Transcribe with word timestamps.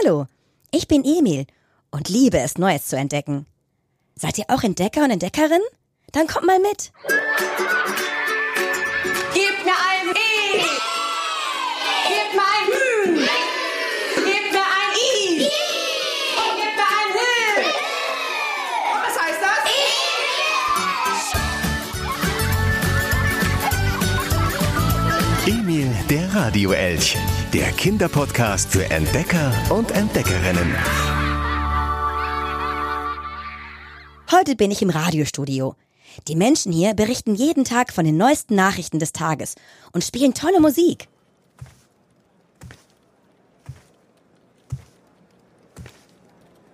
Hallo, 0.00 0.26
ich 0.70 0.88
bin 0.88 1.04
Emil 1.04 1.44
und 1.90 2.08
liebe 2.08 2.38
es, 2.38 2.56
Neues 2.56 2.86
zu 2.86 2.96
entdecken. 2.96 3.44
Seid 4.14 4.38
ihr 4.38 4.46
auch 4.48 4.62
Entdecker 4.62 5.04
und 5.04 5.10
Entdeckerin? 5.10 5.60
Dann 6.12 6.26
kommt 6.26 6.46
mal 6.46 6.58
mit. 6.60 6.92
Emil, 25.72 25.90
der 26.10 26.34
Radioelch. 26.34 27.16
Der 27.54 27.72
Kinderpodcast 27.72 28.70
für 28.70 28.84
Entdecker 28.90 29.50
und 29.70 29.90
Entdeckerinnen. 29.90 30.76
Heute 34.30 34.54
bin 34.54 34.70
ich 34.70 34.82
im 34.82 34.90
Radiostudio. 34.90 35.74
Die 36.28 36.36
Menschen 36.36 36.72
hier 36.72 36.92
berichten 36.92 37.34
jeden 37.34 37.64
Tag 37.64 37.90
von 37.90 38.04
den 38.04 38.18
neuesten 38.18 38.54
Nachrichten 38.54 38.98
des 38.98 39.12
Tages 39.12 39.54
und 39.92 40.04
spielen 40.04 40.34
tolle 40.34 40.60
Musik. 40.60 41.08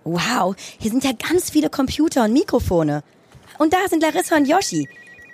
Wow, 0.03 0.55
hier 0.77 0.91
sind 0.91 1.05
ja 1.05 1.13
ganz 1.13 1.51
viele 1.51 1.69
Computer 1.69 2.25
und 2.25 2.33
Mikrofone. 2.33 3.03
Und 3.59 3.71
da 3.71 3.87
sind 3.87 4.03
Larissa 4.03 4.35
und 4.35 4.45
Yoshi. 4.45 4.89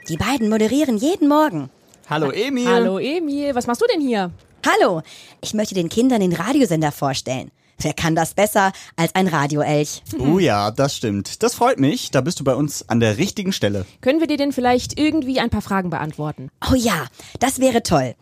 Die 0.08 0.18
beiden 0.18 0.50
moderieren 0.50 0.98
jeden 0.98 1.28
Morgen. 1.28 1.72
Hallo 2.08 2.30
Emil. 2.30 2.68
Hallo 2.68 3.00
Emil, 3.00 3.56
was 3.56 3.66
machst 3.66 3.82
du 3.82 3.88
denn 3.88 4.00
hier? 4.00 4.30
Hallo, 4.64 5.02
ich 5.42 5.56
möchte 5.56 5.74
den 5.74 5.90
Kindern 5.90 6.22
den 6.22 6.34
Radiosender 6.34 6.92
vorstellen. 6.92 7.50
Wer 7.80 7.94
kann 7.94 8.16
das 8.16 8.36
besser 8.36 8.72
als 8.96 9.14
ein 9.16 9.28
Radioelch? 9.28 10.04
Oh 10.20 10.40
ja, 10.40 10.72
das 10.72 10.96
stimmt. 10.96 11.42
Das 11.44 11.56
freut 11.56 11.80
mich. 11.80 12.12
Da 12.12 12.22
bist 12.22 12.40
du 12.40 12.44
bei 12.44 12.56
uns 12.56 12.88
an 12.88 13.00
der 13.00 13.18
richtigen 13.18 13.52
Stelle. 13.52 13.86
Können 14.02 14.20
wir 14.20 14.28
dir 14.28 14.38
denn 14.38 14.54
vielleicht 14.54 15.00
irgendwie 15.00 15.40
ein 15.40 15.50
paar 15.50 15.62
Fragen 15.62 15.90
beantworten? 15.90 16.52
Oh 16.72 16.76
ja, 16.76 17.08
das 17.40 17.60
wäre 17.60 17.84
toll. 17.84 18.16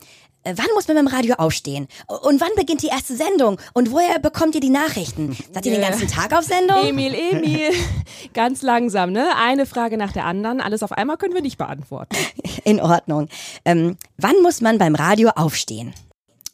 Äh, 0.44 0.54
Wann 0.58 0.68
muss 0.76 0.88
man 0.88 0.98
beim 0.98 1.08
Radio 1.08 1.36
aufstehen? 1.36 1.88
Und 2.08 2.42
wann 2.42 2.50
beginnt 2.56 2.82
die 2.84 2.88
erste 2.88 3.16
Sendung? 3.16 3.60
Und 3.74 3.92
woher 3.92 4.20
bekommt 4.20 4.56
ihr 4.56 4.62
die 4.62 4.70
Nachrichten? 4.70 5.36
Seid 5.52 5.66
ihr 5.66 5.74
den 5.74 5.82
ganzen 5.82 6.08
Tag 6.08 6.34
auf 6.34 6.44
Sendung? 6.44 6.84
Emil, 6.86 7.14
Emil, 7.14 7.72
ganz 8.34 8.62
langsam, 8.62 9.12
ne? 9.12 9.30
Eine 9.38 9.66
Frage 9.66 9.98
nach 9.98 10.12
der 10.12 10.26
anderen. 10.26 10.62
Alles 10.62 10.84
auf 10.84 10.92
einmal 10.92 11.18
können 11.18 11.34
wir 11.34 11.42
nicht 11.42 11.58
beantworten. 11.58 12.16
In 12.64 12.80
Ordnung. 12.82 13.30
Ähm, 13.66 13.98
wann 14.18 14.36
muss 14.42 14.62
man 14.62 14.78
beim 14.78 14.96
Radio 14.96 15.30
aufstehen? 15.30 15.94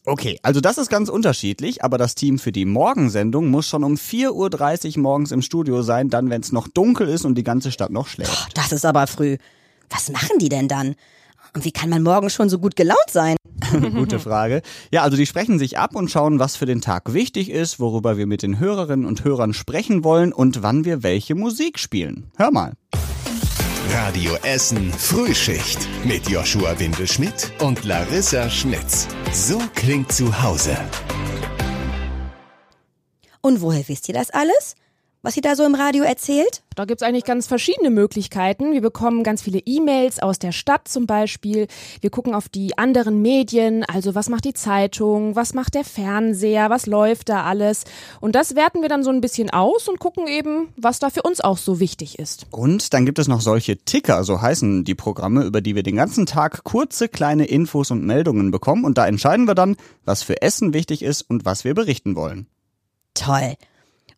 Okay, 0.05 0.39
also 0.41 0.59
das 0.61 0.77
ist 0.77 0.89
ganz 0.89 1.09
unterschiedlich, 1.09 1.83
aber 1.83 1.97
das 1.97 2.15
Team 2.15 2.39
für 2.39 2.51
die 2.51 2.65
Morgensendung 2.65 3.49
muss 3.49 3.67
schon 3.67 3.83
um 3.83 3.95
4.30 3.95 4.95
Uhr 4.95 5.03
morgens 5.03 5.31
im 5.31 5.41
Studio 5.41 5.81
sein, 5.83 6.09
dann 6.09 6.29
wenn 6.29 6.41
es 6.41 6.51
noch 6.51 6.67
dunkel 6.67 7.07
ist 7.09 7.25
und 7.25 7.35
die 7.35 7.43
ganze 7.43 7.71
Stadt 7.71 7.91
noch 7.91 8.07
schläft. 8.07 8.57
Das 8.57 8.71
ist 8.71 8.85
aber 8.85 9.05
früh. 9.07 9.37
Was 9.89 10.09
machen 10.09 10.39
die 10.39 10.49
denn 10.49 10.67
dann? 10.67 10.95
Und 11.53 11.65
wie 11.65 11.71
kann 11.71 11.89
man 11.89 12.01
morgen 12.01 12.29
schon 12.29 12.49
so 12.49 12.59
gut 12.59 12.75
gelaunt 12.75 13.09
sein? 13.09 13.35
Gute 13.93 14.19
Frage. 14.19 14.61
Ja, 14.91 15.03
also 15.03 15.17
die 15.17 15.25
sprechen 15.25 15.59
sich 15.59 15.77
ab 15.77 15.95
und 15.95 16.09
schauen, 16.09 16.39
was 16.39 16.55
für 16.55 16.65
den 16.65 16.81
Tag 16.81 17.13
wichtig 17.13 17.49
ist, 17.49 17.79
worüber 17.79 18.17
wir 18.17 18.27
mit 18.27 18.43
den 18.43 18.59
Hörerinnen 18.59 19.05
und 19.05 19.23
Hörern 19.23 19.53
sprechen 19.53 20.03
wollen 20.03 20.33
und 20.33 20.63
wann 20.63 20.85
wir 20.85 21.03
welche 21.03 21.35
Musik 21.35 21.79
spielen. 21.79 22.31
Hör 22.37 22.51
mal. 22.51 22.73
Radio 23.91 24.35
Essen 24.43 24.91
Frühschicht 24.93 25.87
mit 26.03 26.29
Joshua 26.29 26.77
Windelschmidt 26.79 27.51
und 27.59 27.83
Larissa 27.85 28.49
Schmitz. 28.49 29.07
So 29.33 29.59
klingt 29.73 30.11
zu 30.11 30.43
Hause. 30.43 30.77
Und 33.41 33.61
woher 33.61 33.87
wisst 33.87 34.07
ihr 34.07 34.13
das 34.13 34.29
alles? 34.29 34.75
Was 35.21 35.33
sie 35.33 35.41
da 35.41 35.57
so 35.57 35.65
im 35.65 35.75
Radio 35.75 36.05
erzählt? 36.05 36.63
Da 36.75 36.85
gibt's 36.85 37.03
eigentlich 37.03 37.25
ganz 37.25 37.45
verschiedene 37.45 37.89
Möglichkeiten. 37.89 38.71
Wir 38.71 38.79
bekommen 38.79 39.23
ganz 39.23 39.41
viele 39.41 39.59
E-Mails 39.59 40.19
aus 40.19 40.39
der 40.39 40.53
Stadt 40.53 40.87
zum 40.87 41.07
Beispiel. 41.07 41.67
Wir 41.99 42.09
gucken 42.09 42.33
auf 42.33 42.47
die 42.47 42.77
anderen 42.77 43.21
Medien, 43.21 43.83
also 43.83 44.15
was 44.15 44.29
macht 44.29 44.45
die 44.45 44.53
Zeitung, 44.53 45.35
was 45.35 45.53
macht 45.53 45.75
der 45.75 45.83
Fernseher, 45.83 46.69
was 46.69 46.85
läuft 46.85 47.27
da 47.27 47.43
alles. 47.43 47.83
Und 48.21 48.33
das 48.33 48.55
werten 48.55 48.81
wir 48.81 48.87
dann 48.87 49.03
so 49.03 49.09
ein 49.09 49.19
bisschen 49.19 49.49
aus 49.49 49.89
und 49.89 49.99
gucken 49.99 50.25
eben, 50.29 50.69
was 50.77 50.99
da 50.99 51.09
für 51.09 51.23
uns 51.23 51.41
auch 51.41 51.57
so 51.57 51.81
wichtig 51.81 52.17
ist. 52.17 52.47
Und 52.49 52.93
dann 52.93 53.05
gibt 53.05 53.19
es 53.19 53.27
noch 53.27 53.41
solche 53.41 53.75
Ticker, 53.75 54.23
so 54.23 54.41
heißen 54.41 54.85
die 54.85 54.95
Programme, 54.95 55.43
über 55.43 55.59
die 55.59 55.75
wir 55.75 55.83
den 55.83 55.97
ganzen 55.97 56.27
Tag 56.27 56.63
kurze 56.63 57.09
kleine 57.09 57.43
Infos 57.43 57.91
und 57.91 58.05
Meldungen 58.05 58.51
bekommen 58.51 58.85
und 58.85 58.97
da 58.97 59.05
entscheiden 59.05 59.49
wir 59.49 59.55
dann, 59.55 59.75
was 60.05 60.23
für 60.23 60.41
Essen 60.41 60.73
wichtig 60.73 61.03
ist 61.03 61.23
und 61.23 61.43
was 61.43 61.65
wir 61.65 61.73
berichten 61.73 62.15
wollen. 62.15 62.47
Toll. 63.15 63.57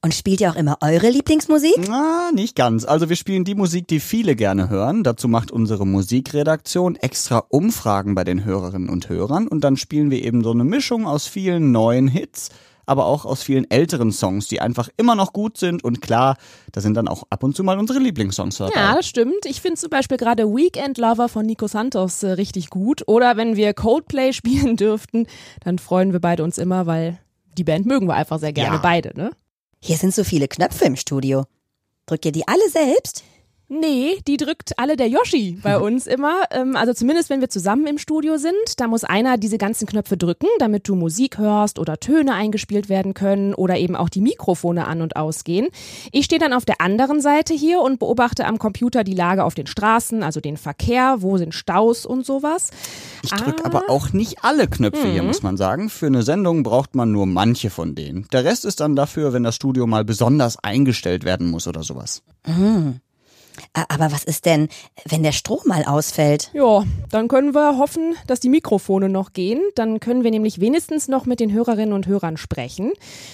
Und 0.03 0.15
spielt 0.15 0.41
ihr 0.41 0.49
auch 0.49 0.55
immer 0.55 0.79
eure 0.81 1.09
Lieblingsmusik? 1.11 1.75
Na, 1.87 2.31
nicht 2.33 2.55
ganz. 2.55 2.85
Also 2.85 3.07
wir 3.09 3.15
spielen 3.15 3.43
die 3.43 3.53
Musik, 3.53 3.87
die 3.87 3.99
viele 3.99 4.35
gerne 4.35 4.67
hören. 4.67 5.03
Dazu 5.03 5.27
macht 5.27 5.51
unsere 5.51 5.85
Musikredaktion 5.85 6.95
extra 6.95 7.43
Umfragen 7.49 8.15
bei 8.15 8.23
den 8.23 8.43
Hörerinnen 8.43 8.89
und 8.89 9.09
Hörern 9.09 9.47
und 9.47 9.63
dann 9.63 9.77
spielen 9.77 10.09
wir 10.09 10.23
eben 10.23 10.43
so 10.43 10.51
eine 10.51 10.63
Mischung 10.63 11.05
aus 11.05 11.27
vielen 11.27 11.71
neuen 11.71 12.07
Hits, 12.07 12.49
aber 12.87 13.05
auch 13.05 13.25
aus 13.25 13.43
vielen 13.43 13.69
älteren 13.69 14.11
Songs, 14.11 14.47
die 14.47 14.59
einfach 14.59 14.89
immer 14.97 15.13
noch 15.13 15.33
gut 15.33 15.57
sind 15.57 15.83
und 15.83 16.01
klar, 16.01 16.35
da 16.71 16.81
sind 16.81 16.95
dann 16.95 17.07
auch 17.07 17.21
ab 17.29 17.43
und 17.43 17.55
zu 17.55 17.63
mal 17.63 17.77
unsere 17.77 17.99
Lieblingssongs 17.99 18.57
dabei. 18.57 18.73
Ja, 18.75 18.95
das 18.95 19.05
stimmt. 19.07 19.45
Ich 19.45 19.61
finde 19.61 19.79
zum 19.79 19.91
Beispiel 19.91 20.17
gerade 20.17 20.47
Weekend 20.47 20.97
Lover 20.97 21.29
von 21.29 21.45
Nico 21.45 21.67
Santos 21.67 22.23
äh, 22.23 22.31
richtig 22.31 22.71
gut. 22.71 23.03
Oder 23.07 23.37
wenn 23.37 23.55
wir 23.55 23.75
Coldplay 23.75 24.33
spielen 24.33 24.77
dürften, 24.77 25.27
dann 25.63 25.77
freuen 25.77 26.11
wir 26.11 26.19
beide 26.19 26.43
uns 26.43 26.57
immer, 26.57 26.87
weil 26.87 27.19
die 27.55 27.63
Band 27.63 27.85
mögen 27.85 28.07
wir 28.07 28.15
einfach 28.15 28.39
sehr 28.39 28.51
gerne 28.51 28.77
Ja. 28.77 28.81
beide, 28.81 29.15
ne? 29.15 29.29
Hier 29.83 29.97
sind 29.97 30.13
so 30.13 30.23
viele 30.23 30.47
Knöpfe 30.47 30.85
im 30.85 30.95
Studio. 30.95 31.45
Drückt 32.05 32.25
ihr 32.25 32.31
die 32.31 32.47
alle 32.47 32.69
selbst? 32.69 33.23
Nee, 33.73 34.19
die 34.27 34.35
drückt 34.35 34.77
alle 34.77 34.97
der 34.97 35.07
Yoshi 35.07 35.57
bei 35.63 35.77
uns 35.79 36.05
immer. 36.05 36.41
Ähm, 36.51 36.75
also 36.75 36.91
zumindest 36.93 37.29
wenn 37.29 37.39
wir 37.39 37.49
zusammen 37.49 37.87
im 37.87 37.97
Studio 37.97 38.35
sind, 38.37 38.53
da 38.77 38.87
muss 38.87 39.05
einer 39.05 39.37
diese 39.37 39.57
ganzen 39.57 39.87
Knöpfe 39.87 40.17
drücken, 40.17 40.47
damit 40.59 40.89
du 40.89 40.95
Musik 40.95 41.37
hörst 41.37 41.79
oder 41.79 41.97
Töne 41.97 42.33
eingespielt 42.33 42.89
werden 42.89 43.13
können 43.13 43.53
oder 43.53 43.77
eben 43.77 43.95
auch 43.95 44.09
die 44.09 44.19
Mikrofone 44.19 44.87
an 44.87 45.01
und 45.01 45.15
ausgehen. 45.15 45.69
Ich 46.11 46.25
stehe 46.25 46.37
dann 46.39 46.51
auf 46.51 46.65
der 46.65 46.81
anderen 46.81 47.21
Seite 47.21 47.53
hier 47.53 47.79
und 47.79 47.97
beobachte 47.99 48.45
am 48.45 48.59
Computer 48.59 49.05
die 49.05 49.13
Lage 49.13 49.45
auf 49.45 49.55
den 49.55 49.67
Straßen, 49.67 50.21
also 50.21 50.41
den 50.41 50.57
Verkehr, 50.57 51.21
wo 51.21 51.37
sind 51.37 51.53
Staus 51.55 52.05
und 52.05 52.25
sowas. 52.25 52.71
Ich 53.23 53.31
drücke 53.31 53.63
aber 53.63 53.89
auch 53.89 54.11
nicht 54.11 54.43
alle 54.43 54.67
Knöpfe 54.67 55.07
hier, 55.07 55.23
muss 55.23 55.43
man 55.43 55.55
sagen. 55.55 55.89
Für 55.89 56.07
eine 56.07 56.23
Sendung 56.23 56.63
braucht 56.63 56.93
man 56.93 57.13
nur 57.13 57.25
manche 57.25 57.69
von 57.69 57.95
denen. 57.95 58.27
Der 58.33 58.43
Rest 58.43 58.65
ist 58.65 58.81
dann 58.81 58.97
dafür, 58.97 59.31
wenn 59.31 59.43
das 59.43 59.55
Studio 59.55 59.87
mal 59.87 60.03
besonders 60.03 60.61
eingestellt 60.61 61.23
werden 61.23 61.49
muss 61.49 61.67
oder 61.67 61.83
sowas. 61.83 62.21
A- 62.43 62.93
Aber 63.73 64.11
was 64.11 64.23
ist 64.23 64.45
denn, 64.45 64.69
wenn 65.07 65.23
der 65.23 65.31
Strom 65.31 65.59
mal 65.65 65.83
ausfällt? 65.85 66.51
Ja, 66.53 66.83
dann 67.09 67.27
können 67.27 67.53
wir 67.53 67.77
hoffen, 67.77 68.15
dass 68.27 68.39
die 68.39 68.49
Mikrofone 68.49 69.09
noch 69.09 69.33
gehen. 69.33 69.61
Dann 69.75 69.99
können 69.99 70.23
wir 70.23 70.31
nämlich 70.31 70.59
wenigstens 70.59 71.07
noch 71.07 71.25
mit 71.25 71.39
den 71.39 71.51
Hörerinnen 71.51 71.93
und 71.93 72.07
Hörern 72.07 72.37
sprechen. 72.37 72.91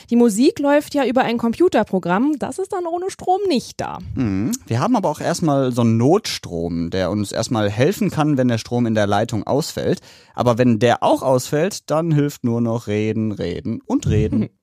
Die 0.10 0.16
Musik 0.16 0.60
läuft 0.60 0.94
ja 0.94 1.06
über 1.06 1.24
ein 1.24 1.38
Computerprogramm. 1.38 2.38
Das 2.40 2.60
ist 2.60 2.74
dann 2.74 2.86
ohne 2.86 3.10
Strom 3.10 3.42
nicht 3.48 3.80
da. 3.80 4.00
Wir 4.16 4.80
haben 4.80 4.96
aber 4.96 5.10
auch 5.10 5.22
erstmal 5.22 5.72
so 5.72 5.82
einen 5.82 5.98
Notstrom, 5.98 6.90
der 6.90 7.10
uns 7.10 7.32
erstmal 7.32 7.70
helfen 7.70 8.12
kann, 8.12 8.38
wenn 8.38 8.48
der 8.48 8.58
Strom 8.58 8.86
in 8.86 8.96
der 8.96 9.08
Leitung 9.08 9.46
ausfällt. 9.46 10.02
Aber 10.34 10.58
wenn 10.58 10.80
der 10.80 11.04
auch 11.04 11.24
ausfällt, 11.24 11.90
dann 11.90 12.12
hilft 12.12 12.44
nur 12.44 12.62
noch 12.62 12.88
reden, 12.88 13.32
reden 13.32 13.82
und 13.86 14.08
reden. 14.08 14.50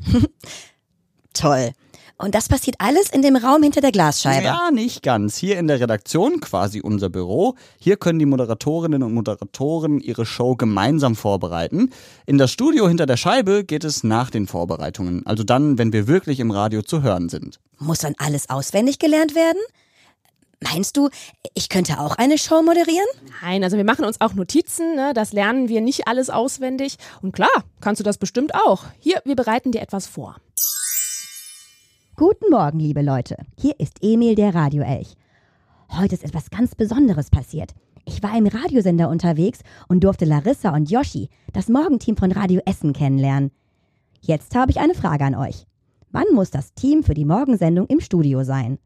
Toll. 1.32 1.72
Und 2.18 2.34
das 2.34 2.48
passiert 2.48 2.76
alles 2.78 3.10
in 3.10 3.20
dem 3.20 3.36
Raum 3.36 3.62
hinter 3.62 3.82
der 3.82 3.92
Glasscheibe. 3.92 4.46
Ja, 4.46 4.70
nicht 4.70 5.02
ganz. 5.02 5.36
Hier 5.36 5.58
in 5.58 5.68
der 5.68 5.80
Redaktion, 5.80 6.40
quasi 6.40 6.80
unser 6.80 7.10
Büro, 7.10 7.56
hier 7.78 7.98
können 7.98 8.18
die 8.18 8.26
Moderatorinnen 8.26 9.02
und 9.02 9.12
Moderatoren 9.12 10.00
ihre 10.00 10.24
Show 10.24 10.56
gemeinsam 10.56 11.14
vorbereiten. 11.14 11.90
In 12.24 12.38
das 12.38 12.50
Studio 12.50 12.88
hinter 12.88 13.04
der 13.04 13.18
Scheibe 13.18 13.64
geht 13.64 13.84
es 13.84 14.02
nach 14.02 14.30
den 14.30 14.46
Vorbereitungen, 14.46 15.26
also 15.26 15.44
dann, 15.44 15.76
wenn 15.76 15.92
wir 15.92 16.06
wirklich 16.06 16.40
im 16.40 16.50
Radio 16.50 16.80
zu 16.80 17.02
hören 17.02 17.28
sind. 17.28 17.60
Muss 17.78 17.98
dann 17.98 18.14
alles 18.16 18.48
auswendig 18.48 18.98
gelernt 18.98 19.34
werden? 19.34 19.60
Meinst 20.60 20.96
du, 20.96 21.10
ich 21.52 21.68
könnte 21.68 22.00
auch 22.00 22.16
eine 22.16 22.38
Show 22.38 22.62
moderieren? 22.62 23.06
Nein, 23.42 23.62
also 23.62 23.76
wir 23.76 23.84
machen 23.84 24.06
uns 24.06 24.22
auch 24.22 24.32
Notizen. 24.32 24.94
Ne? 24.96 25.12
Das 25.12 25.34
lernen 25.34 25.68
wir 25.68 25.82
nicht 25.82 26.08
alles 26.08 26.30
auswendig. 26.30 26.96
Und 27.20 27.32
klar, 27.32 27.64
kannst 27.82 28.00
du 28.00 28.04
das 28.04 28.16
bestimmt 28.16 28.54
auch. 28.54 28.84
Hier, 28.98 29.20
wir 29.26 29.36
bereiten 29.36 29.70
dir 29.70 29.82
etwas 29.82 30.06
vor. 30.06 30.36
Guten 32.18 32.48
Morgen, 32.50 32.80
liebe 32.80 33.02
Leute. 33.02 33.36
Hier 33.58 33.78
ist 33.78 33.98
Emil, 34.00 34.36
der 34.36 34.54
Radioelch. 34.54 35.16
Heute 35.98 36.14
ist 36.14 36.24
etwas 36.24 36.48
ganz 36.48 36.74
Besonderes 36.74 37.28
passiert. 37.28 37.74
Ich 38.06 38.22
war 38.22 38.34
im 38.34 38.46
Radiosender 38.46 39.10
unterwegs 39.10 39.60
und 39.86 40.02
durfte 40.02 40.24
Larissa 40.24 40.74
und 40.74 40.90
Yoshi, 40.90 41.28
das 41.52 41.68
Morgenteam 41.68 42.16
von 42.16 42.32
Radio 42.32 42.62
Essen, 42.64 42.94
kennenlernen. 42.94 43.50
Jetzt 44.22 44.56
habe 44.56 44.70
ich 44.70 44.80
eine 44.80 44.94
Frage 44.94 45.26
an 45.26 45.34
euch. 45.34 45.66
Wann 46.10 46.24
muss 46.32 46.50
das 46.50 46.72
Team 46.72 47.02
für 47.02 47.12
die 47.12 47.26
Morgensendung 47.26 47.86
im 47.86 48.00
Studio 48.00 48.44
sein? 48.44 48.78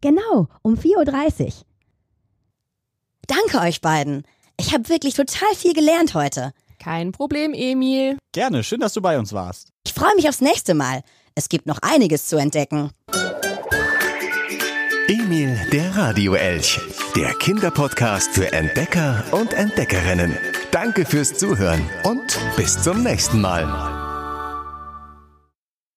Genau, 0.00 0.48
um 0.62 0.76
4.30 0.76 1.44
Uhr. 1.44 1.69
Danke 3.50 3.66
euch 3.66 3.80
beiden. 3.80 4.22
Ich 4.58 4.72
habe 4.72 4.88
wirklich 4.88 5.14
total 5.14 5.52
viel 5.56 5.72
gelernt 5.72 6.14
heute. 6.14 6.52
Kein 6.78 7.10
Problem, 7.12 7.52
Emil. 7.52 8.16
Gerne, 8.32 8.62
schön, 8.62 8.80
dass 8.80 8.92
du 8.92 9.00
bei 9.00 9.18
uns 9.18 9.32
warst. 9.32 9.72
Ich 9.84 9.92
freue 9.92 10.14
mich 10.14 10.28
aufs 10.28 10.40
nächste 10.40 10.74
Mal. 10.74 11.02
Es 11.34 11.48
gibt 11.48 11.66
noch 11.66 11.78
einiges 11.82 12.26
zu 12.26 12.36
entdecken. 12.36 12.90
Emil, 15.08 15.58
der 15.72 15.96
Radioelch. 15.96 16.80
Der 17.16 17.34
Kinderpodcast 17.34 18.30
für 18.30 18.52
Entdecker 18.52 19.24
und 19.32 19.52
Entdeckerinnen. 19.52 20.36
Danke 20.70 21.04
fürs 21.04 21.34
Zuhören 21.34 21.88
und 22.04 22.38
bis 22.56 22.80
zum 22.80 23.02
nächsten 23.02 23.40
Mal. 23.40 23.99